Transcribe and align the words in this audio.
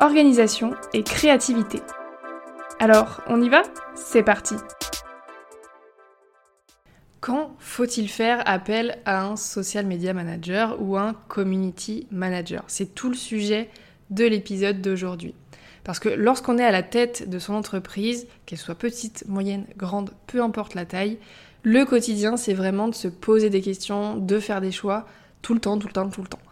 organisation 0.00 0.74
et 0.92 1.02
créativité. 1.02 1.80
Alors, 2.80 3.20
on 3.28 3.40
y 3.40 3.48
va? 3.48 3.62
C'est 3.94 4.22
parti 4.22 4.54
quand 7.24 7.56
faut-il 7.58 8.10
faire 8.10 8.42
appel 8.44 8.98
à 9.06 9.24
un 9.24 9.36
social 9.36 9.86
media 9.86 10.12
manager 10.12 10.76
ou 10.82 10.98
un 10.98 11.14
community 11.14 12.06
manager? 12.10 12.64
C'est 12.66 12.94
tout 12.94 13.08
le 13.08 13.14
sujet 13.14 13.70
de 14.10 14.26
l'épisode 14.26 14.82
d'aujourd'hui. 14.82 15.34
Parce 15.84 15.98
que 15.98 16.10
lorsqu'on 16.10 16.58
est 16.58 16.64
à 16.64 16.70
la 16.70 16.82
tête 16.82 17.30
de 17.30 17.38
son 17.38 17.54
entreprise, 17.54 18.26
qu'elle 18.44 18.58
soit 18.58 18.74
petite, 18.74 19.24
moyenne, 19.26 19.64
grande, 19.78 20.10
peu 20.26 20.42
importe 20.42 20.74
la 20.74 20.84
taille, 20.84 21.16
le 21.62 21.86
quotidien, 21.86 22.36
c'est 22.36 22.52
vraiment 22.52 22.88
de 22.88 22.94
se 22.94 23.08
poser 23.08 23.48
des 23.48 23.62
questions, 23.62 24.18
de 24.18 24.38
faire 24.38 24.60
des 24.60 24.70
choix, 24.70 25.06
tout 25.40 25.54
le 25.54 25.60
temps, 25.60 25.78
tout 25.78 25.86
le 25.86 25.94
temps, 25.94 26.10
tout 26.10 26.20
le 26.20 26.28
temps. 26.28 26.43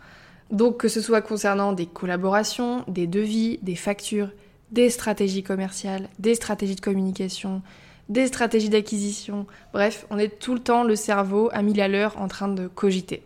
Donc 0.53 0.77
que 0.77 0.89
ce 0.89 1.01
soit 1.01 1.23
concernant 1.23 1.73
des 1.73 1.87
collaborations, 1.87 2.85
des 2.87 3.07
devis, 3.07 3.59
des 3.63 3.75
factures, 3.75 4.31
des 4.71 4.91
stratégies 4.91 5.43
commerciales, 5.43 6.09
des 6.19 6.35
stratégies 6.35 6.77
de 6.77 6.81
communication, 6.81 7.63
des 8.09 8.27
stratégies 8.27 8.69
d'acquisition. 8.69 9.47
Bref, 9.73 10.07
on 10.11 10.19
est 10.19 10.39
tout 10.39 10.55
le 10.55 10.61
temps 10.61 10.85
le 10.85 10.95
cerveau 10.95 11.49
à 11.53 11.63
mille 11.63 11.81
à 11.81 11.89
l'heure 11.89 12.21
en 12.21 12.29
train 12.29 12.49
de 12.49 12.69
cogiter. 12.69 13.23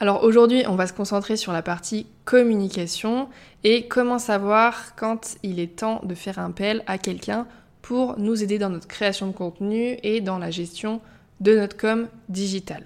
Alors 0.00 0.22
aujourd'hui, 0.22 0.62
on 0.68 0.76
va 0.76 0.86
se 0.86 0.92
concentrer 0.92 1.36
sur 1.36 1.52
la 1.52 1.62
partie 1.62 2.06
communication 2.24 3.28
et 3.64 3.88
comment 3.88 4.20
savoir 4.20 4.94
quand 4.94 5.36
il 5.42 5.58
est 5.58 5.76
temps 5.76 6.00
de 6.04 6.14
faire 6.14 6.38
un 6.38 6.50
appel 6.50 6.84
à 6.86 6.98
quelqu'un 6.98 7.48
pour 7.82 8.16
nous 8.18 8.40
aider 8.42 8.58
dans 8.58 8.70
notre 8.70 8.86
création 8.86 9.26
de 9.26 9.32
contenu 9.32 9.98
et 10.04 10.20
dans 10.20 10.38
la 10.38 10.52
gestion 10.52 11.00
de 11.40 11.56
notre 11.56 11.76
com 11.76 12.06
digital. 12.28 12.84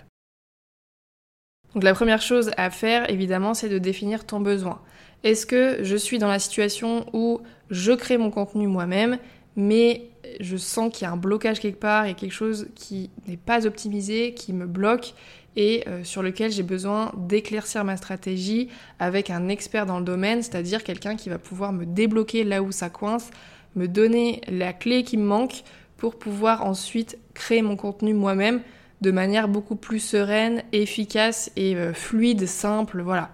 Donc 1.74 1.84
la 1.84 1.94
première 1.94 2.20
chose 2.20 2.50
à 2.56 2.70
faire, 2.70 3.10
évidemment, 3.10 3.54
c'est 3.54 3.68
de 3.68 3.78
définir 3.78 4.26
ton 4.26 4.40
besoin. 4.40 4.80
Est-ce 5.24 5.46
que 5.46 5.78
je 5.82 5.96
suis 5.96 6.18
dans 6.18 6.28
la 6.28 6.38
situation 6.38 7.06
où 7.12 7.40
je 7.70 7.92
crée 7.92 8.18
mon 8.18 8.30
contenu 8.30 8.66
moi-même, 8.66 9.18
mais 9.56 10.08
je 10.40 10.56
sens 10.56 10.92
qu'il 10.92 11.06
y 11.06 11.08
a 11.08 11.12
un 11.12 11.16
blocage 11.16 11.60
quelque 11.60 11.80
part, 11.80 12.06
il 12.06 12.08
y 12.08 12.12
a 12.12 12.16
quelque 12.16 12.32
chose 12.32 12.68
qui 12.74 13.10
n'est 13.26 13.36
pas 13.36 13.66
optimisé, 13.66 14.34
qui 14.34 14.52
me 14.52 14.66
bloque 14.66 15.14
et 15.56 15.84
euh, 15.86 16.02
sur 16.04 16.22
lequel 16.22 16.50
j'ai 16.50 16.62
besoin 16.62 17.12
d'éclaircir 17.16 17.84
ma 17.84 17.96
stratégie 17.96 18.68
avec 18.98 19.30
un 19.30 19.48
expert 19.48 19.86
dans 19.86 19.98
le 19.98 20.04
domaine, 20.04 20.42
c'est-à-dire 20.42 20.82
quelqu'un 20.82 21.16
qui 21.16 21.28
va 21.28 21.38
pouvoir 21.38 21.72
me 21.72 21.84
débloquer 21.84 22.44
là 22.44 22.62
où 22.62 22.72
ça 22.72 22.88
coince, 22.88 23.30
me 23.76 23.86
donner 23.86 24.40
la 24.48 24.72
clé 24.72 25.02
qui 25.02 25.16
me 25.16 25.24
manque 25.24 25.62
pour 25.96 26.18
pouvoir 26.18 26.66
ensuite 26.66 27.18
créer 27.34 27.62
mon 27.62 27.76
contenu 27.76 28.14
moi-même 28.14 28.60
de 29.02 29.10
manière 29.10 29.48
beaucoup 29.48 29.74
plus 29.74 29.98
sereine, 29.98 30.62
efficace 30.72 31.50
et 31.56 31.74
euh, 31.74 31.92
fluide, 31.92 32.46
simple, 32.46 33.02
voilà. 33.02 33.30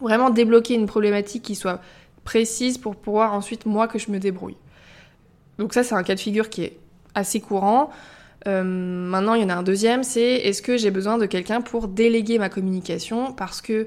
Vraiment 0.00 0.30
débloquer 0.30 0.74
une 0.74 0.86
problématique 0.86 1.42
qui 1.42 1.54
soit 1.54 1.82
précise 2.24 2.78
pour 2.78 2.96
pouvoir 2.96 3.34
ensuite 3.34 3.66
moi 3.66 3.88
que 3.88 3.98
je 3.98 4.10
me 4.10 4.18
débrouille. 4.18 4.56
Donc 5.58 5.74
ça, 5.74 5.82
c'est 5.82 5.94
un 5.94 6.02
cas 6.02 6.14
de 6.14 6.20
figure 6.20 6.48
qui 6.48 6.62
est 6.62 6.78
assez 7.14 7.40
courant. 7.40 7.90
Euh, 8.46 8.64
maintenant, 8.64 9.34
il 9.34 9.42
y 9.42 9.44
en 9.44 9.50
a 9.50 9.54
un 9.54 9.62
deuxième, 9.62 10.02
c'est 10.02 10.36
est-ce 10.36 10.62
que 10.62 10.78
j'ai 10.78 10.90
besoin 10.90 11.18
de 11.18 11.26
quelqu'un 11.26 11.60
pour 11.60 11.86
déléguer 11.86 12.38
ma 12.38 12.48
communication? 12.48 13.32
Parce 13.34 13.60
que 13.60 13.86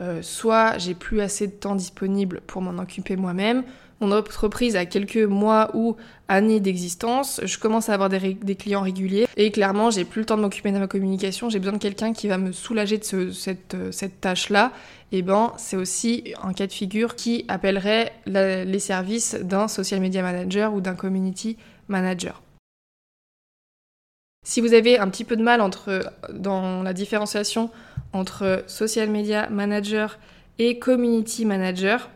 euh, 0.00 0.22
soit 0.22 0.78
j'ai 0.78 0.94
plus 0.94 1.20
assez 1.20 1.46
de 1.46 1.52
temps 1.52 1.74
disponible 1.74 2.40
pour 2.46 2.62
m'en 2.62 2.82
occuper 2.82 3.16
moi-même, 3.16 3.62
mon 4.00 4.10
entreprise 4.12 4.76
a 4.76 4.86
quelques 4.86 5.16
mois 5.16 5.70
ou 5.74 5.96
années 6.28 6.60
d'existence, 6.60 7.40
je 7.44 7.58
commence 7.58 7.88
à 7.88 7.94
avoir 7.94 8.08
des, 8.08 8.54
clients 8.56 8.80
réguliers 8.80 9.26
et 9.36 9.50
clairement 9.50 9.90
j'ai 9.90 10.04
plus 10.04 10.22
le 10.22 10.26
temps 10.26 10.36
de 10.36 10.42
m'occuper 10.42 10.72
de 10.72 10.78
ma 10.78 10.88
communication, 10.88 11.48
j'ai 11.48 11.58
besoin 11.58 11.74
de 11.74 11.78
quelqu'un 11.78 12.12
qui 12.12 12.28
va 12.28 12.38
me 12.38 12.52
soulager 12.52 12.98
de 12.98 13.30
cette, 13.30 13.74
euh, 13.74 13.92
cette 13.92 14.20
tâche-là. 14.20 14.72
Et 15.12 15.22
ben 15.22 15.52
c'est 15.58 15.76
aussi 15.76 16.34
un 16.42 16.52
cas 16.52 16.66
de 16.66 16.72
figure 16.72 17.14
qui 17.14 17.44
appellerait 17.46 18.12
les 18.26 18.78
services 18.80 19.36
d'un 19.36 19.68
social 19.68 20.00
media 20.00 20.22
manager 20.22 20.74
ou 20.74 20.80
d'un 20.80 20.94
community 20.94 21.56
manager. 21.86 22.43
Si 24.44 24.60
vous 24.60 24.74
avez 24.74 24.98
un 24.98 25.08
petit 25.08 25.24
peu 25.24 25.36
de 25.36 25.42
mal 25.42 25.62
dans 26.32 26.82
la 26.82 26.92
différenciation 26.92 27.70
entre 28.12 28.62
social 28.66 29.10
media 29.10 29.48
manager 29.50 30.18
et 30.58 30.78
community 30.78 31.44
manager, 31.44 32.08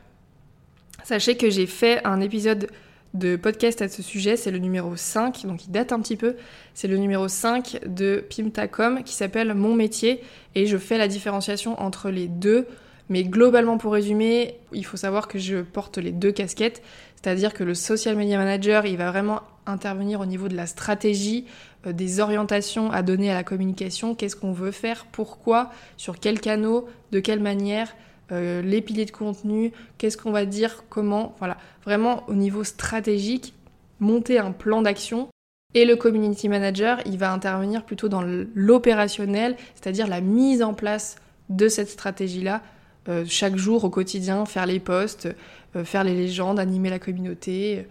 Sachez 1.08 1.38
que 1.38 1.48
j'ai 1.48 1.66
fait 1.66 2.04
un 2.04 2.20
épisode 2.20 2.68
de 3.14 3.36
podcast 3.36 3.80
à 3.80 3.88
ce 3.88 4.02
sujet, 4.02 4.36
c'est 4.36 4.50
le 4.50 4.58
numéro 4.58 4.94
5, 4.94 5.46
donc 5.46 5.64
il 5.64 5.70
date 5.70 5.90
un 5.90 6.00
petit 6.00 6.16
peu. 6.16 6.36
C'est 6.74 6.86
le 6.86 6.98
numéro 6.98 7.28
5 7.28 7.80
de 7.86 8.22
Pimtacom 8.28 9.02
qui 9.02 9.14
s'appelle 9.14 9.54
Mon 9.54 9.74
métier 9.74 10.20
et 10.54 10.66
je 10.66 10.76
fais 10.76 10.98
la 10.98 11.08
différenciation 11.08 11.80
entre 11.80 12.10
les 12.10 12.28
deux. 12.28 12.66
Mais 13.08 13.24
globalement, 13.24 13.78
pour 13.78 13.94
résumer, 13.94 14.56
il 14.74 14.84
faut 14.84 14.98
savoir 14.98 15.28
que 15.28 15.38
je 15.38 15.62
porte 15.62 15.96
les 15.96 16.12
deux 16.12 16.30
casquettes, 16.30 16.82
c'est-à-dire 17.20 17.52
que 17.52 17.64
le 17.64 17.74
social 17.74 18.14
media 18.14 18.38
manager, 18.38 18.86
il 18.86 18.96
va 18.96 19.10
vraiment 19.10 19.40
intervenir 19.66 20.20
au 20.20 20.26
niveau 20.26 20.46
de 20.46 20.54
la 20.54 20.66
stratégie, 20.66 21.46
euh, 21.84 21.92
des 21.92 22.20
orientations 22.20 22.92
à 22.92 23.02
donner 23.02 23.28
à 23.28 23.34
la 23.34 23.42
communication, 23.42 24.14
qu'est-ce 24.14 24.36
qu'on 24.36 24.52
veut 24.52 24.70
faire, 24.70 25.04
pourquoi, 25.10 25.70
sur 25.96 26.20
quels 26.20 26.40
canaux, 26.40 26.88
de 27.10 27.18
quelle 27.18 27.40
manière, 27.40 27.92
euh, 28.30 28.62
les 28.62 28.80
piliers 28.80 29.04
de 29.04 29.10
contenu, 29.10 29.72
qu'est-ce 29.98 30.16
qu'on 30.16 30.30
va 30.30 30.46
dire, 30.46 30.84
comment, 30.88 31.34
voilà, 31.40 31.56
vraiment 31.84 32.22
au 32.28 32.34
niveau 32.34 32.62
stratégique, 32.62 33.52
monter 33.98 34.38
un 34.38 34.52
plan 34.52 34.80
d'action. 34.80 35.28
Et 35.74 35.84
le 35.84 35.96
community 35.96 36.48
manager, 36.48 37.00
il 37.04 37.18
va 37.18 37.32
intervenir 37.32 37.84
plutôt 37.84 38.08
dans 38.08 38.22
l'opérationnel, 38.54 39.56
c'est-à-dire 39.74 40.06
la 40.06 40.20
mise 40.20 40.62
en 40.62 40.72
place 40.72 41.16
de 41.48 41.66
cette 41.66 41.88
stratégie-là, 41.88 42.62
euh, 43.08 43.24
chaque 43.26 43.56
jour 43.56 43.84
au 43.84 43.90
quotidien, 43.90 44.44
faire 44.46 44.66
les 44.66 44.80
posts, 44.80 45.28
euh, 45.76 45.84
faire 45.84 46.04
les 46.04 46.14
légendes, 46.14 46.58
animer 46.58 46.90
la 46.90 46.98
communauté, 46.98 47.86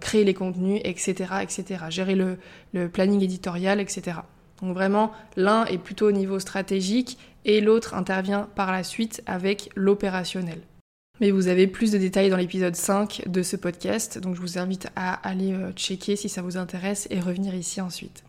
créer 0.00 0.24
les 0.24 0.34
contenus, 0.34 0.80
etc., 0.82 1.34
etc., 1.42 1.84
gérer 1.90 2.16
le 2.16 2.88
planning 2.88 3.22
éditorial, 3.22 3.78
etc. 3.78 4.16
Donc 4.60 4.74
vraiment, 4.74 5.12
l'un 5.36 5.64
est 5.66 5.78
plutôt 5.78 6.08
au 6.08 6.12
niveau 6.12 6.40
stratégique 6.40 7.18
et 7.44 7.60
l'autre 7.60 7.94
intervient 7.94 8.48
par 8.54 8.72
la 8.72 8.82
suite 8.82 9.22
avec 9.26 9.70
l'opérationnel. 9.76 10.60
Mais 11.20 11.30
vous 11.30 11.48
avez 11.48 11.66
plus 11.66 11.92
de 11.92 11.98
détails 11.98 12.28
dans 12.28 12.36
l'épisode 12.36 12.76
5 12.76 13.22
de 13.26 13.42
ce 13.42 13.56
podcast, 13.56 14.18
donc 14.18 14.34
je 14.34 14.40
vous 14.40 14.58
invite 14.58 14.88
à 14.96 15.14
aller 15.26 15.54
euh, 15.54 15.72
checker 15.72 16.14
si 16.14 16.28
ça 16.28 16.42
vous 16.42 16.58
intéresse 16.58 17.06
et 17.10 17.20
revenir 17.20 17.54
ici 17.54 17.80
ensuite. 17.80 18.22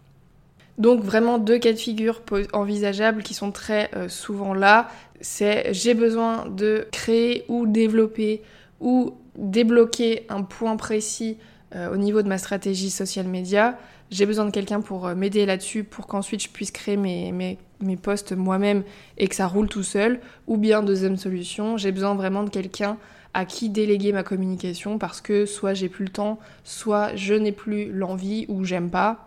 Donc 0.77 1.01
vraiment 1.01 1.39
deux 1.39 1.57
cas 1.57 1.73
de 1.73 1.77
figure 1.77 2.21
envisageables 2.53 3.23
qui 3.23 3.33
sont 3.33 3.51
très 3.51 3.89
euh, 3.95 4.09
souvent 4.09 4.53
là, 4.53 4.89
c'est 5.21 5.73
j'ai 5.73 5.95
besoin 5.95 6.45
de 6.47 6.87
créer 6.91 7.45
ou 7.47 7.65
développer 7.65 8.43
ou 8.79 9.15
débloquer 9.35 10.25
un 10.29 10.43
point 10.43 10.75
précis 10.77 11.37
euh, 11.75 11.91
au 11.91 11.97
niveau 11.97 12.21
de 12.21 12.27
ma 12.27 12.37
stratégie 12.37 12.91
social 12.91 13.27
media. 13.27 13.77
J'ai 14.11 14.25
besoin 14.25 14.45
de 14.45 14.51
quelqu'un 14.51 14.81
pour 14.81 15.07
euh, 15.07 15.15
m'aider 15.15 15.45
là-dessus 15.45 15.83
pour 15.83 16.05
qu'ensuite 16.07 16.43
je 16.43 16.49
puisse 16.49 16.71
créer 16.71 16.95
mes, 16.95 17.31
mes, 17.31 17.57
mes 17.81 17.97
posts 17.97 18.33
moi-même 18.33 18.83
et 19.17 19.27
que 19.27 19.35
ça 19.35 19.47
roule 19.47 19.67
tout 19.67 19.83
seul. 19.83 20.19
Ou 20.47 20.57
bien, 20.57 20.83
deuxième 20.83 21.17
solution, 21.17 21.77
j'ai 21.77 21.91
besoin 21.91 22.13
vraiment 22.13 22.43
de 22.43 22.49
quelqu'un 22.49 22.97
à 23.33 23.45
qui 23.45 23.69
déléguer 23.69 24.13
ma 24.13 24.23
communication 24.23 24.97
parce 24.97 25.21
que 25.21 25.45
soit 25.45 25.73
j'ai 25.73 25.89
plus 25.89 26.05
le 26.05 26.11
temps, 26.11 26.39
soit 26.63 27.15
je 27.15 27.33
n'ai 27.33 27.51
plus 27.51 27.91
l'envie 27.91 28.45
ou 28.47 28.63
j'aime 28.63 28.89
pas. 28.89 29.26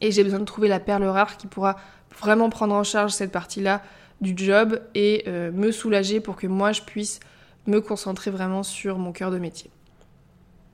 Et 0.00 0.12
j'ai 0.12 0.24
besoin 0.24 0.38
de 0.38 0.44
trouver 0.44 0.68
la 0.68 0.80
perle 0.80 1.04
rare 1.04 1.36
qui 1.36 1.46
pourra 1.46 1.76
vraiment 2.18 2.50
prendre 2.50 2.74
en 2.74 2.84
charge 2.84 3.12
cette 3.12 3.32
partie-là 3.32 3.82
du 4.20 4.34
job 4.36 4.80
et 4.94 5.24
euh, 5.26 5.50
me 5.52 5.72
soulager 5.72 6.20
pour 6.20 6.36
que 6.36 6.46
moi 6.46 6.72
je 6.72 6.82
puisse 6.82 7.20
me 7.66 7.80
concentrer 7.80 8.30
vraiment 8.30 8.62
sur 8.62 8.98
mon 8.98 9.12
cœur 9.12 9.30
de 9.30 9.38
métier. 9.38 9.70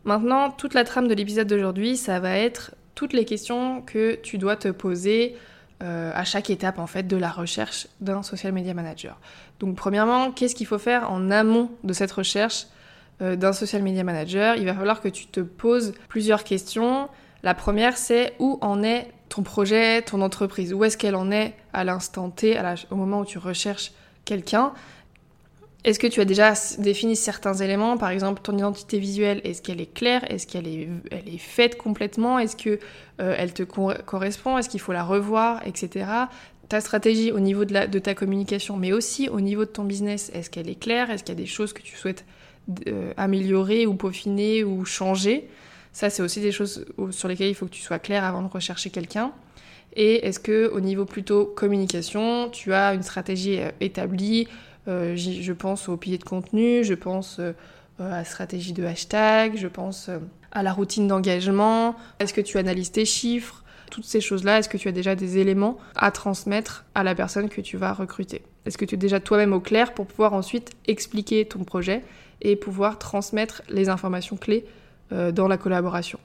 Maintenant, 0.04 0.50
toute 0.50 0.74
la 0.74 0.84
trame 0.84 1.08
de 1.08 1.14
l'épisode 1.14 1.48
d'aujourd'hui, 1.48 1.96
ça 1.96 2.20
va 2.20 2.36
être 2.38 2.74
toutes 2.94 3.12
les 3.12 3.24
questions 3.24 3.82
que 3.82 4.14
tu 4.14 4.38
dois 4.38 4.56
te 4.56 4.68
poser 4.68 5.36
euh, 5.82 6.10
à 6.14 6.24
chaque 6.24 6.48
étape 6.48 6.78
en 6.78 6.86
fait 6.86 7.02
de 7.02 7.16
la 7.16 7.30
recherche 7.30 7.86
d'un 8.00 8.22
social 8.22 8.52
media 8.52 8.72
manager. 8.72 9.18
Donc 9.60 9.76
premièrement, 9.76 10.30
qu'est-ce 10.30 10.54
qu'il 10.54 10.66
faut 10.66 10.78
faire 10.78 11.10
en 11.10 11.30
amont 11.30 11.70
de 11.84 11.92
cette 11.92 12.12
recherche 12.12 12.66
euh, 13.20 13.36
d'un 13.36 13.52
social 13.52 13.82
media 13.82 14.02
manager? 14.02 14.56
Il 14.56 14.64
va 14.64 14.74
falloir 14.74 15.00
que 15.00 15.08
tu 15.08 15.26
te 15.26 15.40
poses 15.40 15.92
plusieurs 16.08 16.44
questions. 16.44 17.08
La 17.46 17.54
première, 17.54 17.96
c'est 17.96 18.32
où 18.40 18.58
en 18.60 18.82
est 18.82 19.06
ton 19.28 19.44
projet, 19.44 20.02
ton 20.02 20.20
entreprise? 20.20 20.74
Où 20.74 20.82
est-ce 20.82 20.96
qu'elle 20.96 21.14
en 21.14 21.30
est 21.30 21.54
à 21.72 21.84
l'instant 21.84 22.28
T, 22.28 22.58
au 22.90 22.96
moment 22.96 23.20
où 23.20 23.24
tu 23.24 23.38
recherches 23.38 23.92
quelqu'un? 24.24 24.72
Est-ce 25.84 26.00
que 26.00 26.08
tu 26.08 26.20
as 26.20 26.24
déjà 26.24 26.54
défini 26.78 27.14
certains 27.14 27.54
éléments? 27.54 27.98
Par 27.98 28.10
exemple, 28.10 28.42
ton 28.42 28.58
identité 28.58 28.98
visuelle, 28.98 29.40
est-ce 29.44 29.62
qu'elle 29.62 29.80
est 29.80 29.94
claire? 29.94 30.28
Est-ce 30.28 30.48
qu'elle 30.48 30.66
est, 30.66 30.88
elle 31.12 31.32
est 31.32 31.38
faite 31.38 31.78
complètement? 31.78 32.40
Est-ce 32.40 32.56
qu'elle 32.56 32.80
elle 33.18 33.52
te 33.52 33.62
correspond? 33.62 34.58
Est-ce 34.58 34.68
qu'il 34.68 34.80
faut 34.80 34.92
la 34.92 35.04
revoir? 35.04 35.64
Etc. 35.68 36.04
Ta 36.68 36.80
stratégie 36.80 37.30
au 37.30 37.38
niveau 37.38 37.64
de, 37.64 37.98
ta 38.00 38.14
communication, 38.16 38.76
mais 38.76 38.92
aussi 38.92 39.28
au 39.28 39.40
niveau 39.40 39.64
de 39.64 39.70
ton 39.70 39.84
business, 39.84 40.32
est-ce 40.34 40.50
qu'elle 40.50 40.68
est 40.68 40.80
claire? 40.80 41.12
Est-ce 41.12 41.22
qu'il 41.22 41.36
y 41.36 41.38
a 41.38 41.40
des 41.40 41.46
choses 41.46 41.72
que 41.72 41.82
tu 41.82 41.96
souhaites 41.96 42.24
améliorer 43.16 43.86
ou 43.86 43.94
peaufiner 43.94 44.64
ou 44.64 44.84
changer? 44.84 45.48
Ça, 45.96 46.10
c'est 46.10 46.22
aussi 46.22 46.42
des 46.42 46.52
choses 46.52 46.84
sur 47.10 47.26
lesquelles 47.26 47.48
il 47.48 47.54
faut 47.54 47.64
que 47.64 47.70
tu 47.70 47.80
sois 47.80 47.98
clair 47.98 48.22
avant 48.22 48.42
de 48.42 48.48
rechercher 48.48 48.90
quelqu'un. 48.90 49.32
Et 49.94 50.26
est-ce 50.26 50.38
que 50.38 50.68
au 50.68 50.80
niveau 50.80 51.06
plutôt 51.06 51.46
communication, 51.46 52.50
tu 52.50 52.74
as 52.74 52.92
une 52.92 53.02
stratégie 53.02 53.58
euh, 53.58 53.70
établie 53.80 54.46
euh, 54.88 55.16
Je 55.16 55.52
pense 55.54 55.88
au 55.88 55.96
pilier 55.96 56.18
de 56.18 56.24
contenu, 56.24 56.84
je 56.84 56.92
pense 56.92 57.38
euh, 57.38 57.54
à 57.98 58.10
la 58.10 58.24
stratégie 58.24 58.74
de 58.74 58.84
hashtag, 58.84 59.56
je 59.56 59.68
pense 59.68 60.10
à 60.52 60.62
la 60.62 60.74
routine 60.74 61.08
d'engagement. 61.08 61.96
Est-ce 62.18 62.34
que 62.34 62.42
tu 62.42 62.58
analyses 62.58 62.92
tes 62.92 63.06
chiffres? 63.06 63.64
Toutes 63.90 64.04
ces 64.04 64.20
choses-là, 64.20 64.58
est-ce 64.58 64.68
que 64.68 64.76
tu 64.76 64.88
as 64.88 64.92
déjà 64.92 65.14
des 65.14 65.38
éléments 65.38 65.78
à 65.94 66.10
transmettre 66.10 66.84
à 66.94 67.04
la 67.04 67.14
personne 67.14 67.48
que 67.48 67.62
tu 67.62 67.78
vas 67.78 67.94
recruter? 67.94 68.42
Est-ce 68.66 68.76
que 68.76 68.84
tu 68.84 68.96
es 68.96 68.98
déjà 68.98 69.18
toi-même 69.18 69.54
au 69.54 69.60
clair 69.60 69.94
pour 69.94 70.06
pouvoir 70.06 70.34
ensuite 70.34 70.72
expliquer 70.86 71.46
ton 71.46 71.64
projet 71.64 72.04
et 72.42 72.54
pouvoir 72.54 72.98
transmettre 72.98 73.62
les 73.70 73.88
informations 73.88 74.36
clés 74.36 74.66
dans 75.10 75.48
la 75.48 75.56
collaboration. 75.56 76.18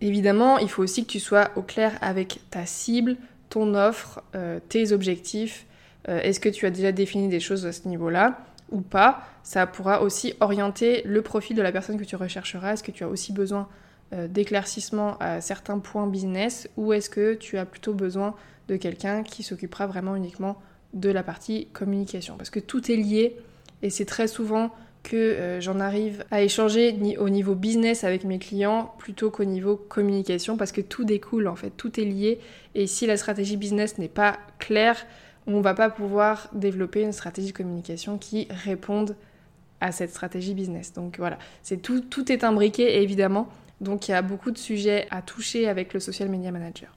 Évidemment, 0.00 0.58
il 0.58 0.68
faut 0.68 0.82
aussi 0.82 1.04
que 1.04 1.10
tu 1.10 1.20
sois 1.20 1.50
au 1.56 1.62
clair 1.62 1.98
avec 2.00 2.40
ta 2.50 2.66
cible, 2.66 3.16
ton 3.48 3.74
offre, 3.74 4.22
euh, 4.34 4.60
tes 4.68 4.92
objectifs. 4.92 5.66
Euh, 6.08 6.20
est-ce 6.20 6.38
que 6.38 6.48
tu 6.48 6.66
as 6.66 6.70
déjà 6.70 6.92
défini 6.92 7.28
des 7.28 7.40
choses 7.40 7.66
à 7.66 7.72
ce 7.72 7.88
niveau-là 7.88 8.38
ou 8.70 8.80
pas? 8.80 9.26
Ça 9.42 9.66
pourra 9.66 10.02
aussi 10.02 10.34
orienter 10.40 11.02
le 11.04 11.22
profil 11.22 11.56
de 11.56 11.62
la 11.62 11.72
personne 11.72 11.98
que 11.98 12.04
tu 12.04 12.14
rechercheras. 12.14 12.74
Est-ce 12.74 12.82
que 12.82 12.92
tu 12.92 13.04
as 13.04 13.08
aussi 13.08 13.32
besoin 13.32 13.68
d'éclaircissement 14.10 15.18
à 15.20 15.42
certains 15.42 15.78
points 15.78 16.06
business 16.06 16.66
ou 16.78 16.94
est-ce 16.94 17.10
que 17.10 17.34
tu 17.34 17.58
as 17.58 17.66
plutôt 17.66 17.92
besoin 17.92 18.34
de 18.66 18.76
quelqu'un 18.76 19.22
qui 19.22 19.42
s'occupera 19.42 19.86
vraiment 19.86 20.16
uniquement 20.16 20.56
de 20.94 21.10
la 21.10 21.22
partie 21.22 21.66
communication? 21.74 22.38
Parce 22.38 22.48
que 22.48 22.58
tout 22.58 22.90
est 22.90 22.96
lié 22.96 23.36
et 23.82 23.90
c'est 23.90 24.06
très 24.06 24.26
souvent 24.26 24.70
que 25.08 25.16
euh, 25.16 25.60
j'en 25.60 25.80
arrive 25.80 26.24
à 26.30 26.42
échanger 26.42 26.98
au 27.18 27.30
niveau 27.30 27.54
business 27.54 28.04
avec 28.04 28.24
mes 28.24 28.38
clients 28.38 28.92
plutôt 28.98 29.30
qu'au 29.30 29.44
niveau 29.44 29.76
communication 29.76 30.58
parce 30.58 30.70
que 30.70 30.82
tout 30.82 31.04
découle 31.04 31.48
en 31.48 31.56
fait, 31.56 31.70
tout 31.70 31.98
est 31.98 32.04
lié 32.04 32.40
et 32.74 32.86
si 32.86 33.06
la 33.06 33.16
stratégie 33.16 33.56
business 33.56 33.96
n'est 33.96 34.08
pas 34.08 34.38
claire, 34.58 35.06
on 35.46 35.62
va 35.62 35.72
pas 35.72 35.88
pouvoir 35.88 36.50
développer 36.52 37.00
une 37.02 37.12
stratégie 37.12 37.52
de 37.52 37.56
communication 37.56 38.18
qui 38.18 38.48
réponde 38.50 39.16
à 39.80 39.92
cette 39.92 40.10
stratégie 40.10 40.52
business. 40.52 40.92
Donc 40.92 41.18
voilà, 41.18 41.38
c'est 41.62 41.80
tout, 41.80 42.00
tout 42.00 42.30
est 42.30 42.44
imbriqué 42.44 43.00
évidemment. 43.00 43.48
Donc 43.80 44.08
il 44.08 44.10
y 44.10 44.14
a 44.14 44.22
beaucoup 44.22 44.50
de 44.50 44.58
sujets 44.58 45.06
à 45.10 45.22
toucher 45.22 45.68
avec 45.68 45.94
le 45.94 46.00
social 46.00 46.28
media 46.28 46.50
manager. 46.50 46.92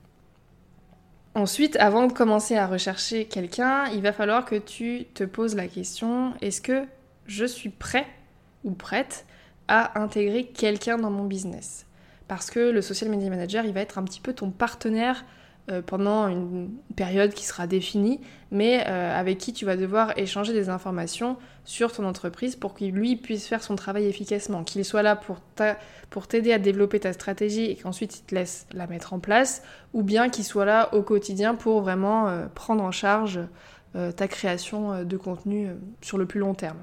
Ensuite, 1.33 1.77
avant 1.77 2.07
de 2.07 2.11
commencer 2.11 2.57
à 2.57 2.67
rechercher 2.67 3.23
quelqu'un, 3.23 3.85
il 3.93 4.01
va 4.01 4.11
falloir 4.11 4.43
que 4.43 4.55
tu 4.55 5.05
te 5.13 5.23
poses 5.23 5.55
la 5.55 5.69
question 5.69 6.33
est-ce 6.41 6.59
que 6.59 6.83
je 7.31 7.45
suis 7.45 7.69
prêt 7.69 8.05
ou 8.63 8.71
prête 8.71 9.25
à 9.67 10.01
intégrer 10.01 10.45
quelqu'un 10.45 10.97
dans 10.97 11.09
mon 11.09 11.25
business. 11.25 11.85
Parce 12.27 12.51
que 12.51 12.59
le 12.59 12.81
social 12.81 13.09
media 13.09 13.29
manager, 13.29 13.65
il 13.65 13.73
va 13.73 13.79
être 13.79 13.97
un 13.97 14.03
petit 14.03 14.19
peu 14.19 14.33
ton 14.33 14.51
partenaire 14.51 15.23
euh, 15.69 15.81
pendant 15.81 16.27
une 16.27 16.69
période 16.95 17.33
qui 17.33 17.45
sera 17.45 17.67
définie, 17.67 18.19
mais 18.51 18.83
euh, 18.87 19.17
avec 19.17 19.37
qui 19.37 19.53
tu 19.53 19.63
vas 19.63 19.77
devoir 19.77 20.17
échanger 20.17 20.51
des 20.51 20.69
informations 20.69 21.37
sur 21.63 21.93
ton 21.93 22.05
entreprise 22.05 22.55
pour 22.55 22.73
qu'il 22.73 22.91
lui 22.91 23.15
puisse 23.15 23.47
faire 23.47 23.63
son 23.63 23.75
travail 23.75 24.07
efficacement, 24.07 24.63
qu'il 24.63 24.83
soit 24.83 25.03
là 25.03 25.15
pour, 25.15 26.27
t'aider 26.27 26.51
à 26.51 26.59
développer 26.59 26.99
ta 26.99 27.13
stratégie 27.13 27.65
et 27.65 27.75
qu'ensuite 27.75 28.19
il 28.19 28.23
te 28.23 28.35
laisse 28.35 28.65
la 28.73 28.87
mettre 28.87 29.13
en 29.13 29.19
place, 29.19 29.63
ou 29.93 30.03
bien 30.03 30.29
qu'il 30.29 30.43
soit 30.43 30.65
là 30.65 30.93
au 30.93 31.01
quotidien 31.01 31.55
pour 31.55 31.81
vraiment 31.81 32.27
euh, 32.27 32.47
prendre 32.53 32.83
en 32.83 32.91
charge 32.91 33.39
ta 34.15 34.29
création 34.29 35.03
de 35.03 35.17
contenu 35.17 35.67
sur 35.99 36.17
le 36.17 36.25
plus 36.25 36.39
long 36.39 36.53
terme. 36.53 36.77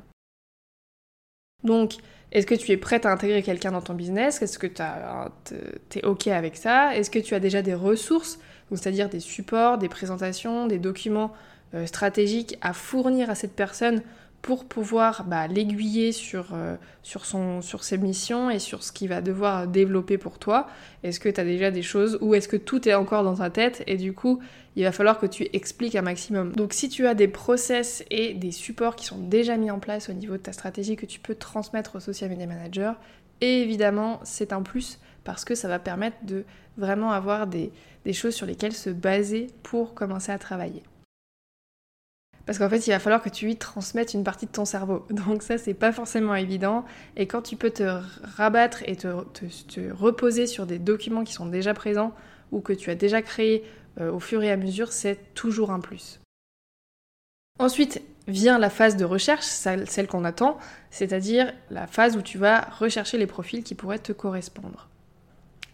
Donc, 1.65 1.95
est-ce 2.31 2.47
que 2.47 2.55
tu 2.55 2.71
es 2.73 2.77
prête 2.77 3.07
à 3.07 3.13
intégrer 3.13 3.43
quelqu'un 3.43 3.73
dans 3.73 3.81
ton 3.81 3.95
business? 3.95 4.43
Est-ce 4.43 4.59
que 4.59 4.67
tu 4.67 5.99
es 5.99 6.05
OK 6.05 6.29
avec 6.29 6.57
ça? 6.57 6.95
Est-ce 6.95 7.11
que 7.11 7.19
tu 7.19 7.35
as 7.35 7.41
déjà 7.41 7.63
des 7.63 7.75
ressources, 7.75 8.39
c'est-à-dire 8.71 9.09
des 9.09 9.21
supports, 9.21 9.79
des 9.79 9.89
présentations, 9.89 10.67
des 10.67 10.79
documents 10.79 11.33
euh, 11.75 11.87
stratégiques 11.87 12.57
à 12.61 12.73
fournir 12.73 13.29
à 13.31 13.35
cette 13.35 13.55
personne 13.55 14.03
pour 14.43 14.65
pouvoir 14.65 15.25
bah, 15.25 15.47
l'aiguiller 15.47 16.13
sur, 16.13 16.49
euh, 16.53 16.77
sur, 17.03 17.25
ses 17.85 17.99
missions 17.99 18.51
et 18.51 18.59
sur 18.59 18.83
ce 18.83 18.93
qu'il 18.93 19.09
va 19.09 19.21
devoir 19.21 19.67
développer 19.67 20.17
pour 20.17 20.39
toi 20.39 20.69
Est-ce 21.03 21.21
que 21.21 21.29
tu 21.29 21.41
as 21.41 21.45
déjà 21.45 21.71
des 21.71 21.83
choses 21.83 22.19
ou 22.21 22.35
est-ce 22.35 22.49
que 22.49 22.57
tout 22.57 22.89
est 22.89 22.95
encore 22.95 23.25
dans 23.25 23.37
ta 23.37 23.51
tête 23.51 23.83
et 23.87 23.97
du 23.97 24.13
coup 24.13 24.41
il 24.77 24.85
va 24.85 24.93
falloir 24.93 25.19
que 25.19 25.27
tu 25.27 25.49
expliques 25.55 25.97
un 25.97 26.03
maximum. 26.03 26.53
Donc 26.53 26.73
si 26.73 26.89
tu 26.89 27.07
as 27.09 27.15
des 27.15 27.27
process 27.27 28.05
et 28.11 28.35
des 28.35 28.53
supports 28.53 28.95
qui 28.95 29.07
sont 29.07 29.19
déjà 29.19 29.57
mis 29.57 29.73
en 29.73 29.81
place 29.81 30.09
au 30.09 30.13
niveau 30.13 30.35
de 30.35 30.43
ta 30.43 30.53
stratégie 30.53 30.95
que 30.95 31.07
tu 31.07 31.19
peux 31.19 31.35
transmettre 31.35 31.97
au 31.97 32.01
social 32.01 32.31
media 32.31 32.47
manager, 32.47 32.95
évidemment 33.41 34.21
c'est 34.23 34.53
un 34.53 34.63
plus 34.63 35.01
parce 35.25 35.45
que 35.45 35.57
ça 35.57 35.67
va 35.67 35.81
permettre 35.81 36.19
de 36.23 36.45
vraiment 36.77 37.11
avoir 37.11 37.49
des 37.49 37.73
choses 38.13 38.35
sur 38.35 38.47
lesquelles 38.47 38.73
se 38.73 38.91
baser 38.91 39.49
pour 39.65 39.95
commencer 39.95 40.31
à 40.31 40.39
travailler. 40.39 40.85
Parce 42.49 42.57
qu'en 42.57 42.71
fait, 42.71 42.87
il 42.87 42.91
va 42.93 42.99
falloir 42.99 43.21
que 43.21 43.29
tu 43.29 43.45
lui 43.45 43.57
transmettes 43.57 44.15
une 44.15 44.25
partie 44.25 44.47
de 44.47 44.51
ton 44.51 44.65
cerveau. 44.65 45.05
Donc 45.11 45.43
ça, 45.43 45.59
c'est 45.59 45.75
pas 45.75 45.93
forcément 45.93 46.35
évident. 46.35 46.87
Et 47.15 47.27
quand 47.27 47.43
tu 47.43 47.57
peux 47.57 47.69
te 47.69 48.01
rabattre 48.39 48.83
et 48.87 48.97
te, 48.97 49.07
reposer 49.93 50.47
sur 50.47 50.65
des 50.65 50.79
documents 50.79 51.25
qui 51.25 51.35
sont 51.35 51.45
déjà 51.45 51.75
présents 51.75 52.15
ou 52.51 52.63
que 52.63 52.73
tu 52.73 52.89
as 52.89 52.95
déjà 52.95 53.21
créés 53.21 53.65
euh, 54.01 54.11
au 54.11 54.19
fur 54.19 54.43
et 54.43 54.51
à 54.51 54.57
mesure, 54.57 54.93
c'est 54.93 55.35
toujours 55.35 55.73
un 55.73 55.81
plus. 55.81 56.21
Ensuite 57.59 58.01
vient 58.29 58.59
la 58.59 58.71
phase 58.71 58.97
de 58.97 59.05
recherche, 59.05 59.45
celle 59.45 60.07
qu'on 60.09 60.25
attend, 60.25 60.57
c'est-à-dire 60.91 61.53
la 61.71 61.87
phase 61.87 62.17
où 62.17 62.23
tu 62.23 62.39
vas 62.39 62.61
rechercher 62.79 63.19
les 63.19 63.27
profils 63.27 63.63
qui 63.63 63.75
pourraient 63.75 63.99
te 63.99 64.13
correspondre. 64.13 64.89